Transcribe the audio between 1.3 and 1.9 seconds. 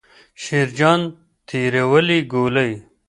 تېرې